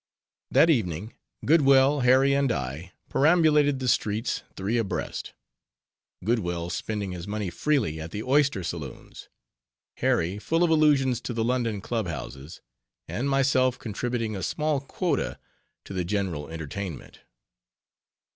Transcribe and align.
That 0.49 0.71
evening, 0.71 1.13
Goodwell, 1.45 1.99
Harry, 1.99 2.33
and 2.33 2.51
I, 2.51 2.91
perambulated 3.07 3.77
the 3.77 3.87
streets, 3.87 4.41
three 4.55 4.79
abreast:—Goodwell 4.79 6.71
spending 6.71 7.11
his 7.11 7.27
money 7.27 7.51
freely 7.51 8.01
at 8.01 8.09
the 8.09 8.23
oyster 8.23 8.63
saloons; 8.63 9.29
Harry 9.97 10.39
full 10.39 10.63
of 10.63 10.71
allusions 10.71 11.21
to 11.21 11.35
the 11.35 11.43
London 11.43 11.81
Clubhouses: 11.81 12.61
and 13.07 13.29
myself 13.29 13.77
contributing 13.77 14.35
a 14.35 14.41
small 14.41 14.79
quota 14.79 15.37
to 15.85 15.93
the 15.93 16.03
general 16.03 16.49
entertainment. 16.49 17.19